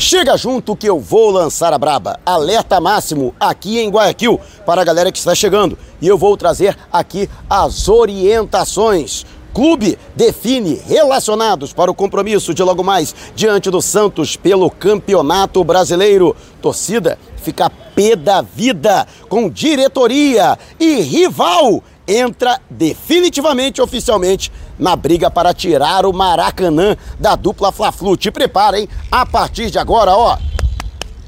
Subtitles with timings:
[0.00, 2.18] Chega junto que eu vou lançar a braba.
[2.24, 5.76] Alerta máximo aqui em Guayaquil para a galera que está chegando.
[6.00, 9.26] E eu vou trazer aqui as orientações.
[9.52, 16.34] Clube define relacionados para o compromisso de logo mais diante do Santos pelo Campeonato Brasileiro.
[16.62, 25.54] Torcida fica pé da vida com diretoria e rival entra definitivamente, oficialmente, na briga para
[25.54, 28.16] tirar o Maracanã da dupla Fla-Flu.
[28.16, 28.88] Te prepara, hein?
[29.10, 30.36] A partir de agora, ó,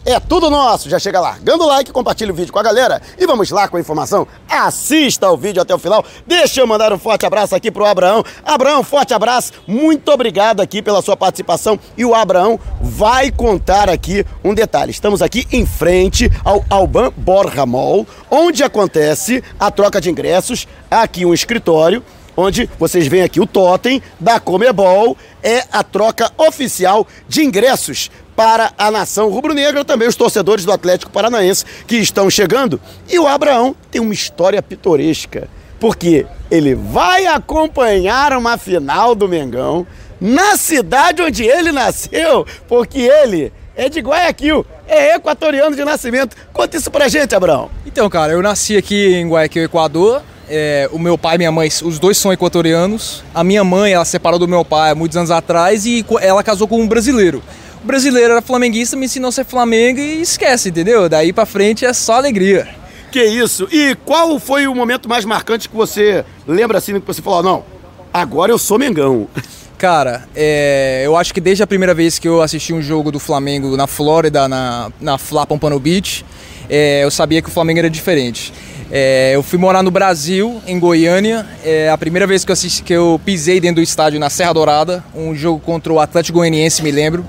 [0.05, 0.89] é tudo nosso.
[0.89, 3.77] Já chega largando o like, compartilha o vídeo com a galera e vamos lá com
[3.77, 4.27] a informação.
[4.49, 6.05] Assista o vídeo até o final.
[6.27, 8.25] Deixa eu mandar um forte abraço aqui pro Abraão.
[8.45, 9.53] Abraão, forte abraço.
[9.67, 11.79] Muito obrigado aqui pela sua participação.
[11.97, 14.91] E o Abraão vai contar aqui um detalhe.
[14.91, 20.67] Estamos aqui em frente ao Alban Borja Mall, onde acontece a troca de ingressos.
[20.91, 22.03] Aqui um escritório
[22.37, 28.73] onde vocês veem aqui o totem da Comebol, é a troca oficial de ingressos para
[28.79, 32.81] a nação rubro-negra, também os torcedores do Atlético Paranaense que estão chegando.
[33.09, 35.49] E o Abraão tem uma história pitoresca,
[35.79, 39.87] porque ele vai acompanhar uma final do Mengão
[40.21, 46.37] na cidade onde ele nasceu, porque ele é de Guayaquil, é equatoriano de nascimento.
[46.53, 47.71] Conta isso pra gente, Abraão.
[47.85, 50.23] Então, cara, eu nasci aqui em Guayaquil, Equador.
[50.49, 53.23] É, o meu pai e minha mãe, os dois são equatorianos.
[53.35, 56.69] A minha mãe, ela separou do meu pai há muitos anos atrás e ela casou
[56.69, 57.43] com um brasileiro.
[57.83, 61.09] O brasileiro era flamenguista, me ensinou a ser Flamengo e esquece, entendeu?
[61.09, 62.69] Daí pra frente é só alegria.
[63.11, 63.69] Que isso?
[63.73, 67.65] E qual foi o momento mais marcante que você lembra assim que você falou, não,
[68.13, 69.29] agora eu sou Mengão?
[69.77, 73.19] Cara, é, eu acho que desde a primeira vez que eu assisti um jogo do
[73.19, 76.25] Flamengo na Flórida, na, na Fla Pompano Beach,
[76.71, 78.53] é, eu sabia que o Flamengo era diferente.
[78.95, 81.47] É, eu fui morar no Brasil, em Goiânia.
[81.65, 84.53] É a primeira vez que eu, assisti, que eu pisei dentro do estádio na Serra
[84.53, 87.25] Dourada, um jogo contra o Atlético Goianiense, me lembro,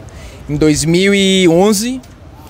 [0.50, 2.02] em 2011.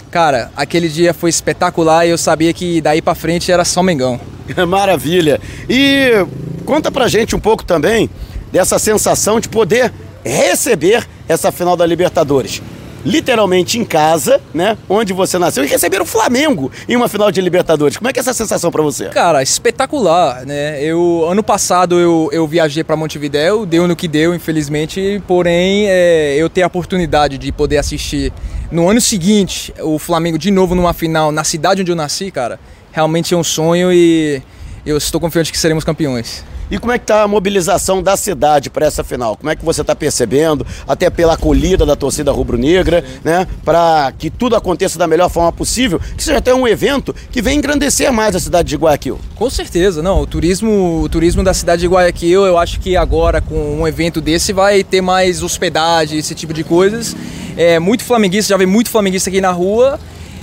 [0.09, 4.19] Cara, aquele dia foi espetacular e eu sabia que daí para frente era só Mengão.
[4.67, 5.39] Maravilha.
[5.69, 6.25] E
[6.65, 8.09] conta pra gente um pouco também
[8.51, 9.93] dessa sensação de poder
[10.25, 12.63] receber essa final da Libertadores.
[13.05, 14.77] Literalmente em casa, né?
[14.87, 17.97] Onde você nasceu e receber o Flamengo em uma final de Libertadores.
[17.97, 19.09] Como é que é essa sensação para você?
[19.09, 20.81] Cara, espetacular, né?
[20.83, 25.21] Eu ano passado eu, eu viajei para Montevidéu, deu no que deu, infelizmente.
[25.27, 28.31] Porém, é, eu ter a oportunidade de poder assistir
[28.71, 32.59] no ano seguinte o Flamengo de novo numa final na cidade onde eu nasci, cara,
[32.91, 34.41] realmente é um sonho e
[34.85, 36.43] eu estou confiante que seremos campeões.
[36.73, 39.37] E como é que está a mobilização da cidade para essa final?
[39.37, 43.47] Como é que você está percebendo, até pela acolhida da torcida rubro-negra, né?
[43.63, 47.57] Para que tudo aconteça da melhor forma possível, que seja até um evento que venha
[47.57, 49.19] engrandecer mais a cidade de Guayaquil.
[49.35, 50.21] Com certeza, não.
[50.21, 54.19] O turismo, o turismo da cidade de Guayaquil, eu acho que agora com um evento
[54.19, 57.15] desse vai ter mais hospedagem, esse tipo de coisas.
[57.55, 59.99] É muito flamenguista, já vem muito flamenguista aqui na rua.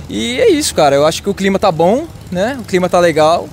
[0.09, 0.95] E é isso, cara.
[0.95, 2.57] Eu acho que o clima tá bom, né?
[2.57, 3.49] O clima tá legal.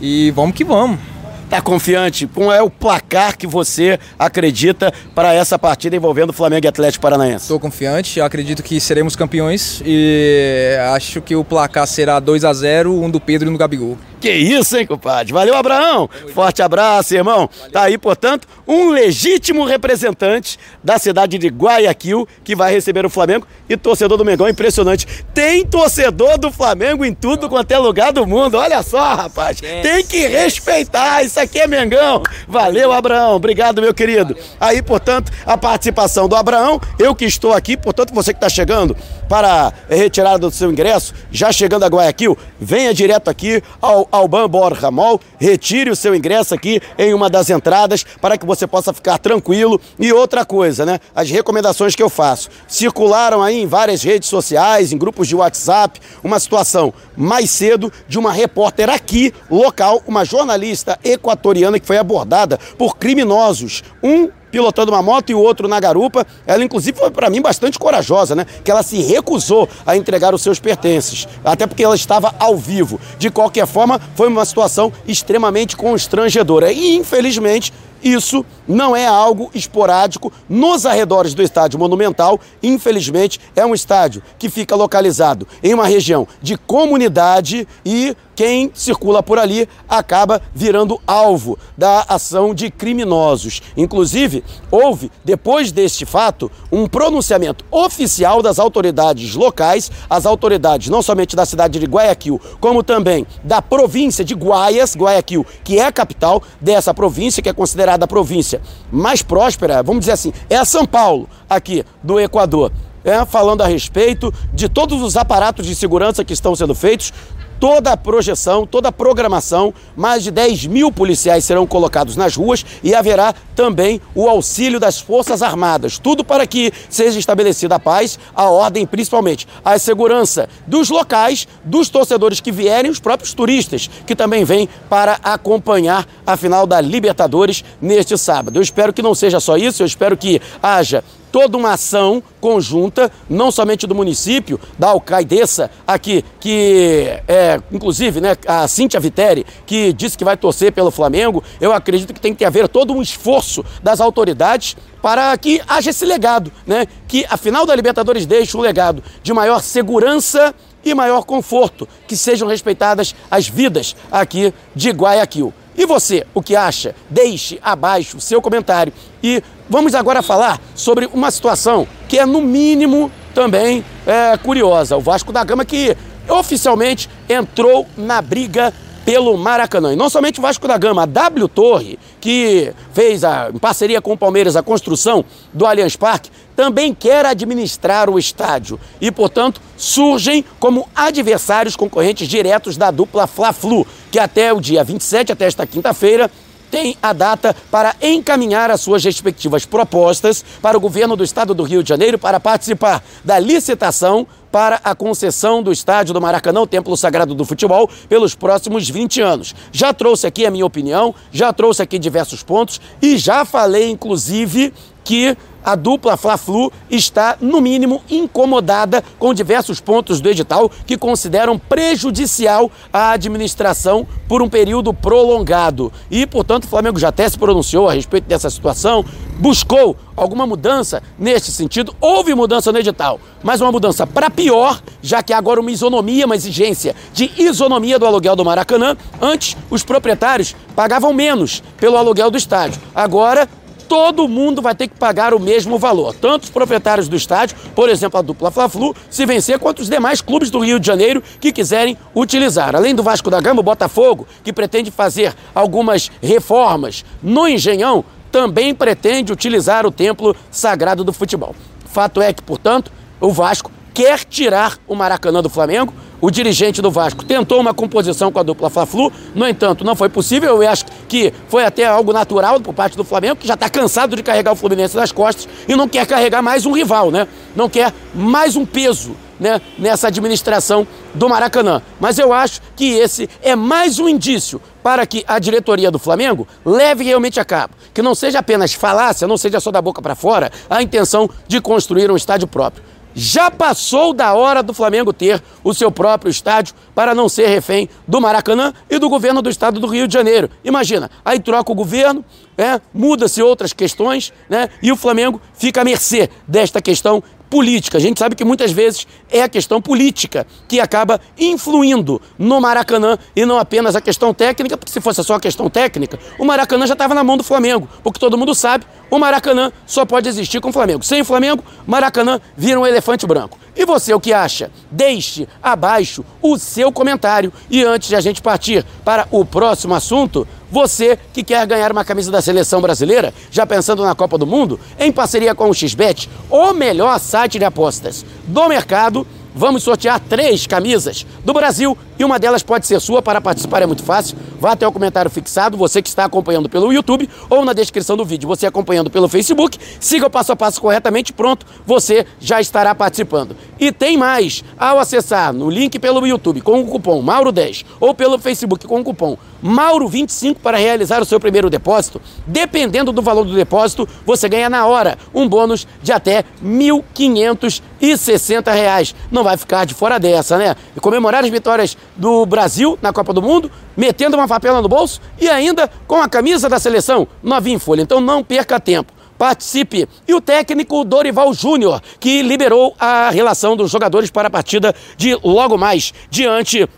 [0.00, 1.13] E vamos que vamos.
[1.54, 2.26] Tá confiante?
[2.26, 7.44] Qual é o placar que você acredita para essa partida envolvendo Flamengo e Atlético Paranaense?
[7.44, 12.52] Estou confiante, eu acredito que seremos campeões e acho que o placar será 2 a
[12.52, 13.96] 0 um do Pedro e um do Gabigol.
[14.24, 15.34] Que isso, hein, compadre?
[15.34, 16.08] Valeu, Abraão.
[16.32, 17.46] Forte abraço, irmão.
[17.70, 23.46] Tá aí, portanto, um legítimo representante da cidade de Guayaquil que vai receber o Flamengo
[23.68, 24.48] e torcedor do Mengão.
[24.48, 25.06] Impressionante.
[25.34, 28.56] Tem torcedor do Flamengo em tudo quanto é lugar do mundo.
[28.56, 29.60] Olha só, rapaz.
[29.60, 31.22] Tem que respeitar.
[31.22, 32.22] Isso aqui é Mengão.
[32.48, 33.36] Valeu, Abraão.
[33.36, 34.36] Obrigado, meu querido.
[34.60, 36.80] Aí, portanto, a participação do Abraão.
[36.98, 38.96] Eu que estou aqui, portanto, você que está chegando
[39.28, 44.90] para retirada do seu ingresso, já chegando a Guayaquil, venha direto aqui ao Alban Borja
[44.90, 49.18] Mall, retire o seu ingresso aqui em uma das entradas para que você possa ficar
[49.18, 49.80] tranquilo.
[49.98, 50.98] E outra coisa, né?
[51.14, 52.48] As recomendações que eu faço.
[52.66, 58.18] Circularam aí em várias redes sociais, em grupos de WhatsApp, uma situação mais cedo de
[58.18, 63.82] uma repórter aqui, local, uma jornalista equatoriana que foi abordada por criminosos.
[64.02, 66.24] Um pilotando uma moto e o outro na garupa.
[66.46, 68.46] Ela, inclusive, foi para mim bastante corajosa, né?
[68.62, 73.00] Que ela se recusou a entregar os seus pertences, até porque ela estava ao vivo.
[73.18, 76.70] De qualquer forma, foi uma situação extremamente constrangedora.
[76.70, 77.72] E, infelizmente,
[78.04, 82.38] isso não é algo esporádico nos arredores do estádio Monumental.
[82.62, 89.22] Infelizmente, é um estádio que fica localizado em uma região de comunidade e quem circula
[89.22, 93.62] por ali acaba virando alvo da ação de criminosos.
[93.76, 101.36] Inclusive, houve, depois deste fato, um pronunciamento oficial das autoridades locais, as autoridades não somente
[101.36, 106.42] da cidade de Guayaquil, como também da província de Guaias, Guayaquil, que é a capital
[106.60, 108.60] dessa província, que é considerada a província
[108.90, 112.72] mais próspera, vamos dizer assim, é a São Paulo, aqui do Equador.
[113.04, 117.12] É, falando a respeito de todos os aparatos de segurança que estão sendo feitos,
[117.58, 122.64] toda a projeção, toda a programação, mais de 10 mil policiais serão colocados nas ruas
[122.82, 125.98] e haverá também o auxílio das Forças Armadas.
[125.98, 131.88] Tudo para que seja estabelecida a paz, a ordem, principalmente a segurança dos locais, dos
[131.88, 137.64] torcedores que vierem, os próprios turistas que também vêm para acompanhar a final da Libertadores
[137.80, 138.58] neste sábado.
[138.58, 141.02] Eu espero que não seja só isso, eu espero que haja
[141.34, 148.36] toda uma ação conjunta, não somente do município, da alcaidessa aqui, que é, inclusive, né,
[148.46, 152.44] a Cíntia Viteri, que disse que vai torcer pelo Flamengo, eu acredito que tem que
[152.44, 157.66] haver todo um esforço das autoridades para que haja esse legado, né, que a final
[157.66, 160.54] da Libertadores deixe um legado de maior segurança
[160.84, 165.52] e maior conforto, que sejam respeitadas as vidas aqui de Guayaquil.
[165.76, 166.94] E você, o que acha?
[167.10, 168.92] Deixe abaixo o seu comentário.
[169.22, 174.96] E vamos agora falar sobre uma situação que é, no mínimo, também é, curiosa.
[174.96, 175.96] O Vasco da Gama que
[176.28, 178.72] oficialmente entrou na briga
[179.04, 179.92] pelo Maracanã.
[179.92, 184.00] E não somente o Vasco da Gama, a W Torre, que fez a, em parceria
[184.00, 189.60] com o Palmeiras a construção do Allianz Parque, também quer administrar o estádio e, portanto,
[189.76, 195.66] surgem como adversários concorrentes diretos da dupla Fla-Flu, que até o dia 27, até esta
[195.66, 196.30] quinta-feira,
[196.74, 201.62] tem a data para encaminhar as suas respectivas propostas para o governo do estado do
[201.62, 206.66] Rio de Janeiro para participar da licitação para a concessão do estádio do Maracanã, o
[206.66, 209.52] Templo Sagrado do Futebol, pelos próximos 20 anos.
[209.72, 214.72] Já trouxe aqui a minha opinião, já trouxe aqui diversos pontos e já falei, inclusive,
[215.02, 221.58] que a dupla Fla-Flu está, no mínimo, incomodada com diversos pontos do edital que consideram
[221.58, 225.90] prejudicial à administração por um período prolongado.
[226.10, 229.04] E, portanto, o Flamengo já até se pronunciou a respeito dessa situação,
[229.38, 231.94] buscou alguma mudança neste sentido.
[232.00, 236.36] Houve mudança no edital, mas uma mudança para pior, já que agora uma isonomia, uma
[236.36, 238.96] exigência de isonomia do aluguel do Maracanã.
[239.20, 242.80] Antes, os proprietários pagavam menos pelo aluguel do estádio.
[242.94, 243.48] Agora,
[243.88, 246.14] todo mundo vai ter que pagar o mesmo valor.
[246.14, 250.20] Tanto os proprietários do estádio, por exemplo, a dupla Fla-Flu, se vencer, quanto os demais
[250.20, 252.74] clubes do Rio de Janeiro que quiserem utilizar.
[252.74, 258.74] Além do Vasco da Gama, o Botafogo, que pretende fazer algumas reformas no Engenhão, também
[258.74, 261.54] pretende utilizar o templo sagrado do futebol.
[261.86, 262.90] Fato é que, portanto,
[263.20, 265.94] o Vasco quer tirar o Maracanã do Flamengo.
[266.20, 270.08] O dirigente do Vasco tentou uma composição com a dupla Fla-Flu, no entanto, não foi
[270.08, 270.60] possível.
[270.60, 274.16] Eu acho que foi até algo natural por parte do Flamengo, que já está cansado
[274.16, 277.28] de carregar o Fluminense nas costas e não quer carregar mais um rival, né?
[277.54, 281.82] Não quer mais um peso né, nessa administração do Maracanã.
[282.00, 286.46] Mas eu acho que esse é mais um indício para que a diretoria do Flamengo
[286.64, 290.14] leve realmente a cabo, que não seja apenas falácia, não seja só da boca para
[290.14, 292.84] fora, a intenção de construir um estádio próprio.
[293.14, 297.88] Já passou da hora do Flamengo ter o seu próprio estádio para não ser refém
[298.08, 300.50] do Maracanã e do governo do estado do Rio de Janeiro.
[300.64, 302.24] Imagina, aí troca o governo,
[302.58, 304.68] é, muda-se outras questões, né?
[304.82, 307.22] E o Flamengo fica à mercê desta questão
[307.54, 307.98] política.
[307.98, 313.16] A gente sabe que muitas vezes é a questão política que acaba influindo no Maracanã
[313.36, 316.84] e não apenas a questão técnica, porque se fosse só a questão técnica, o Maracanã
[316.84, 320.60] já estava na mão do Flamengo, porque todo mundo sabe, o Maracanã só pode existir
[320.60, 321.04] com o Flamengo.
[321.04, 323.56] Sem o Flamengo, Maracanã vira um elefante branco.
[323.76, 324.68] E você, o que acha?
[324.90, 327.52] Deixe abaixo o seu comentário.
[327.70, 332.04] E antes de a gente partir para o próximo assunto, você que quer ganhar uma
[332.04, 336.28] camisa da seleção brasileira, já pensando na Copa do Mundo, em parceria com o XBET,
[336.50, 342.38] o melhor site de apostas do mercado, vamos sortear três camisas do Brasil e uma
[342.38, 343.22] delas pode ser sua.
[343.22, 344.36] Para participar é muito fácil.
[344.60, 348.24] Vá até o comentário fixado, você que está acompanhando pelo YouTube ou na descrição do
[348.24, 349.78] vídeo, você acompanhando pelo Facebook.
[350.00, 353.56] Siga o passo a passo corretamente, pronto, você já estará participando.
[353.78, 358.38] E tem mais, ao acessar no link pelo YouTube com o cupom Mauro10 ou pelo
[358.38, 363.54] Facebook com o cupom Mauro25 para realizar o seu primeiro depósito, dependendo do valor do
[363.54, 369.14] depósito, você ganha na hora um bônus de até R$ 1.560.
[369.30, 370.76] Não vai ficar de fora dessa, né?
[370.94, 375.20] E comemorar as vitórias do Brasil na Copa do Mundo, metendo uma papela no bolso
[375.40, 378.02] e ainda com a camisa da seleção novinha em folha.
[378.02, 379.12] Então não perca tempo.
[379.36, 380.08] Participe.
[380.28, 385.34] E o técnico Dorival Júnior, que liberou a relação dos jogadores para a partida de
[385.42, 386.88] logo mais diante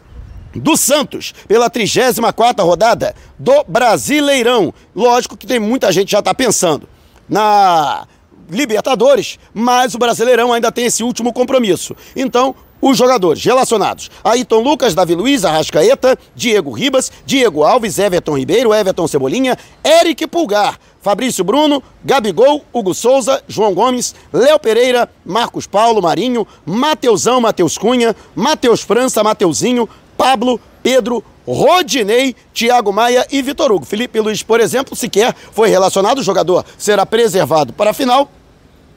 [0.55, 4.73] do Santos pela 34ª rodada do Brasileirão.
[4.95, 6.89] Lógico que tem muita gente já está pensando
[7.29, 8.07] na
[8.49, 11.97] Libertadores, mas o Brasileirão ainda tem esse último compromisso.
[12.15, 12.55] Então,
[12.91, 19.07] os jogadores relacionados: Ayrton Lucas, Davi Luiz, Arrascaeta, Diego Ribas, Diego Alves, Everton Ribeiro, Everton
[19.07, 26.47] Cebolinha, Eric Pulgar, Fabrício Bruno, Gabigol, Hugo Souza, João Gomes, Léo Pereira, Marcos Paulo, Marinho,
[26.65, 33.87] Mateusão, Matheus Cunha, Matheus França, Mateuzinho, Pablo, Pedro, Rodinei, Thiago Maia e Vitor Hugo.
[33.87, 38.31] Felipe Luiz, por exemplo, sequer foi relacionado, o jogador será preservado para a final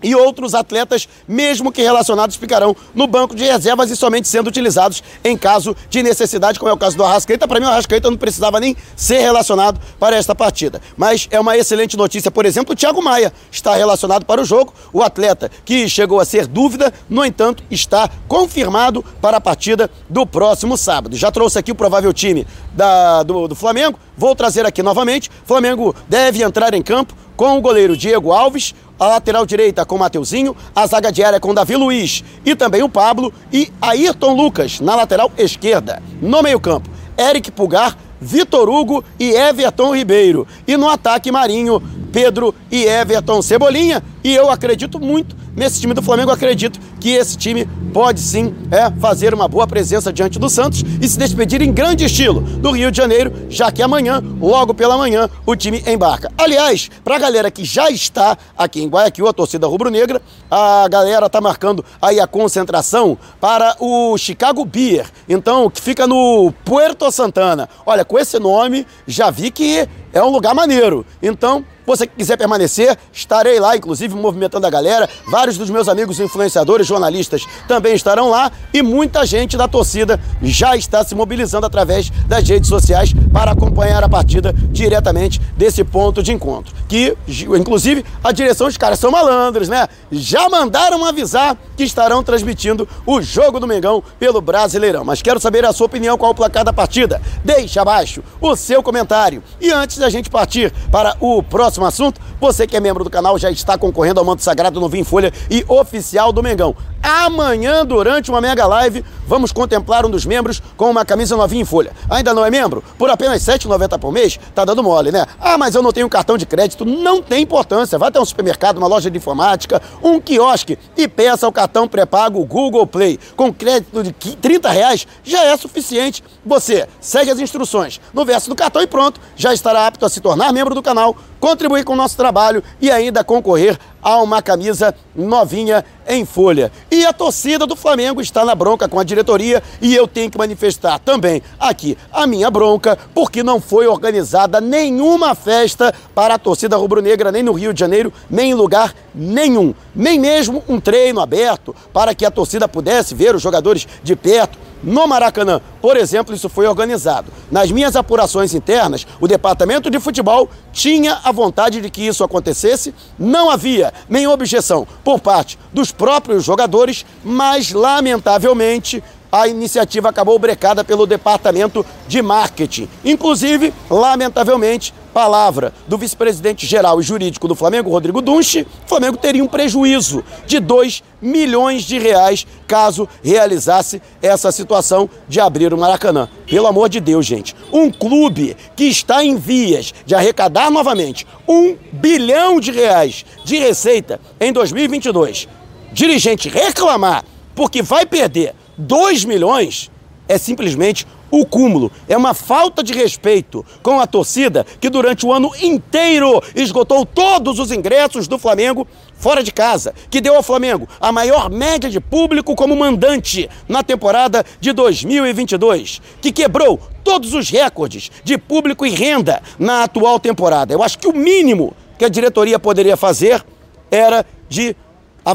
[0.02, 5.04] e outros atletas, mesmo que relacionados, ficarão no banco de reservas e somente sendo utilizados
[5.24, 7.48] em caso de necessidade, como é o caso do Arrascaeta.
[7.48, 10.82] Para mim, o Arrascaeta não precisava nem ser relacionado para esta partida.
[10.98, 14.74] Mas é uma excelente notícia, por exemplo, o Thiago Maia está relacionado para o jogo.
[14.94, 20.26] O atleta que chegou a ser dúvida, no entanto, está confirmado para a partida do
[20.26, 21.16] próximo sábado.
[21.16, 25.30] Já trouxe aqui o provável time da, do, do Flamengo, vou trazer aqui novamente.
[25.46, 30.56] Flamengo deve entrar em campo com o goleiro Diego Alves, a lateral direita com Mateuzinho,
[30.76, 35.32] a zaga diária com Davi Luiz e também o Pablo e Ayrton Lucas na lateral
[35.38, 36.04] esquerda.
[36.22, 40.46] No meio-campo, Eric Pulgar, Vitor Hugo e Everton Ribeiro.
[40.68, 44.04] E no ataque, Marinho, Pedro e Everton Cebolinha.
[44.24, 48.90] E eu acredito muito nesse time do Flamengo, acredito que esse time pode sim é,
[49.00, 52.92] fazer uma boa presença diante do Santos e se despedir em grande estilo do Rio
[52.92, 56.32] de Janeiro, já que amanhã, logo pela manhã, o time embarca.
[56.38, 61.26] Aliás, para a galera que já está aqui em Guayaquil, a torcida rubro-negra, a galera
[61.26, 67.68] está marcando aí a concentração para o Chicago Beer, então, que fica no Puerto Santana.
[67.86, 71.06] Olha, com esse nome, já vi que é um lugar maneiro.
[71.22, 75.10] Então, você que quiser permanecer, estarei lá, inclusive movimentando a galera.
[75.28, 80.76] Vários dos meus amigos influenciadores, jornalistas também estarão lá e muita gente da torcida já
[80.76, 86.32] está se mobilizando através das redes sociais para acompanhar a partida diretamente desse ponto de
[86.32, 86.76] encontro.
[86.88, 87.18] Que,
[87.58, 89.88] inclusive, a direção dos caras são malandros, né?
[90.12, 95.04] Já mandaram avisar que estarão transmitindo o jogo do Mengão pelo Brasileirão.
[95.04, 97.22] Mas quero saber a sua opinião, qual o placar da partida.
[97.44, 99.44] Deixe abaixo o seu comentário.
[99.60, 103.10] E antes da gente partir para o próximo próximo assunto, você que é membro do
[103.10, 106.76] canal já está concorrendo ao manto sagrado no Vim Folha e oficial do Mengão.
[107.02, 111.66] Amanhã, durante uma mega live, vamos contemplar um dos membros com uma camisa novinha em
[111.66, 111.94] folha.
[112.10, 112.84] Ainda não é membro?
[112.98, 114.38] Por apenas R$ 7,90 por mês?
[114.54, 115.26] Tá dando mole, né?
[115.40, 116.84] Ah, mas eu não tenho cartão de crédito.
[116.84, 117.98] Não tem importância.
[117.98, 122.46] Vá até um supermercado, uma loja de informática, um quiosque e peça o cartão pré-pago
[122.46, 123.18] Google Play.
[123.36, 126.22] Com crédito de 30 reais já é suficiente.
[126.46, 130.20] Você segue as instruções no verso do cartão e pronto, já estará apto a se
[130.20, 134.96] tornar membro do canal, contribuir com o nosso trabalho e ainda concorrer a uma camisa
[135.16, 136.72] novinha em folha.
[136.90, 140.38] E a torcida do Flamengo está na bronca com a diretoria e eu tenho que
[140.38, 146.78] manifestar também aqui a minha bronca, porque não foi organizada nenhuma festa para a torcida
[146.78, 149.74] rubro-negra, nem no Rio de Janeiro, nem em lugar nenhum.
[149.96, 154.69] Nem mesmo um treino aberto para que a torcida pudesse ver os jogadores de perto
[154.84, 157.32] no Maracanã, por exemplo, isso foi organizado.
[157.52, 162.94] Nas minhas apurações internas, o departamento de futebol tinha a vontade de que isso acontecesse,
[163.18, 170.84] não havia nenhuma objeção por parte dos próprios jogadores, mas lamentavelmente a iniciativa acabou brecada
[170.84, 172.90] pelo departamento de marketing.
[173.06, 179.44] Inclusive, lamentavelmente, palavra do vice-presidente geral e jurídico do Flamengo, Rodrigo Dunche, o Flamengo teria
[179.44, 186.30] um prejuízo de 2 milhões de reais caso realizasse essa situação de abrir o Maracanã.
[186.48, 187.56] Pelo amor de Deus, gente.
[187.72, 194.20] Um clube que está em vias de arrecadar novamente um bilhão de reais de receita
[194.40, 195.48] em 2022,
[195.92, 197.26] dirigente reclamar
[197.56, 199.92] porque vai perder 2 milhões,
[200.30, 201.92] é simplesmente o cúmulo.
[202.08, 207.60] É uma falta de respeito com a torcida que durante o ano inteiro esgotou todos
[207.60, 212.00] os ingressos do Flamengo fora de casa, que deu ao Flamengo a maior média de
[212.00, 218.92] público como mandante na temporada de 2022, que quebrou todos os recordes de público e
[218.92, 220.74] renda na atual temporada.
[220.74, 223.44] Eu acho que o mínimo que a diretoria poderia fazer
[223.92, 224.76] era de,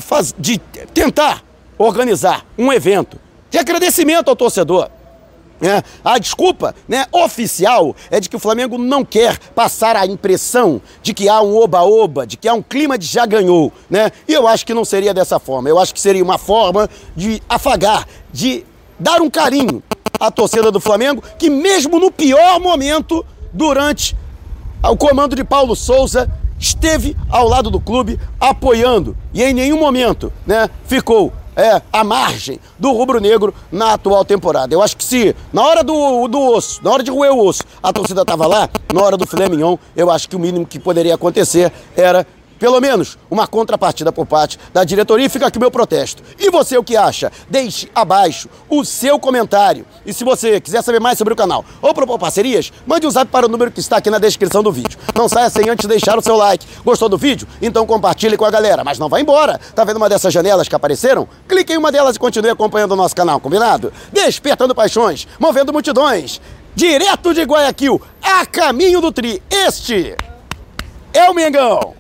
[0.01, 0.35] faz...
[0.39, 0.59] de
[0.93, 1.43] tentar
[1.77, 3.19] organizar um evento
[3.51, 4.89] de agradecimento ao torcedor.
[5.63, 10.81] É, a desculpa né, oficial é de que o Flamengo não quer passar a impressão
[11.03, 13.73] de que há um oba-oba, de que há um clima de já ganhou.
[13.89, 14.11] Né?
[14.27, 15.69] E eu acho que não seria dessa forma.
[15.69, 18.65] Eu acho que seria uma forma de afagar, de
[18.99, 19.83] dar um carinho
[20.19, 24.17] à torcida do Flamengo, que mesmo no pior momento, durante
[24.83, 30.33] o comando de Paulo Souza, esteve ao lado do clube apoiando e em nenhum momento
[30.47, 34.75] né, ficou é, à margem do rubro-negro na atual temporada.
[34.75, 37.63] Eu acho que se na hora do, do osso, na hora de roer o osso,
[37.83, 40.79] a torcida estava lá, na hora do filé mignon, eu acho que o mínimo que
[40.79, 42.27] poderia acontecer era
[42.59, 46.23] pelo menos uma contrapartida por parte da diretoria e fica aqui o meu protesto.
[46.39, 47.31] E você o que acha?
[47.49, 49.87] Deixe abaixo o seu comentário.
[50.05, 53.31] E se você quiser saber mais sobre o canal ou propor parcerias, mande um zap
[53.31, 54.99] para o número que está aqui na descrição do vídeo.
[55.15, 56.67] Não saia sem antes deixar o seu like.
[56.85, 57.47] Gostou do vídeo?
[57.61, 59.61] Então compartilhe com a galera, mas não vá embora.
[59.75, 61.29] Tá vendo uma dessas janelas que apareceram?
[61.49, 63.93] Clique em uma delas e continue acompanhando o nosso canal, combinado?
[64.13, 66.41] Despertando paixões, movendo multidões.
[66.75, 69.41] Direto de Guayaquil, a caminho do Tri.
[69.49, 70.17] Este
[71.13, 71.93] é o Mengão.